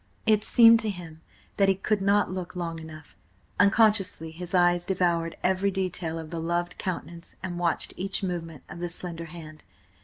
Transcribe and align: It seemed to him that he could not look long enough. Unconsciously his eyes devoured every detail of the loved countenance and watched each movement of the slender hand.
It 0.25 0.43
seemed 0.43 0.79
to 0.79 0.89
him 0.89 1.21
that 1.57 1.69
he 1.69 1.75
could 1.75 2.01
not 2.01 2.31
look 2.31 2.55
long 2.55 2.79
enough. 2.79 3.15
Unconsciously 3.59 4.31
his 4.31 4.51
eyes 4.55 4.83
devoured 4.83 5.37
every 5.43 5.69
detail 5.69 6.17
of 6.17 6.31
the 6.31 6.39
loved 6.39 6.79
countenance 6.79 7.35
and 7.43 7.59
watched 7.59 7.93
each 7.97 8.23
movement 8.23 8.63
of 8.67 8.79
the 8.79 8.89
slender 8.89 9.25
hand. 9.25 9.63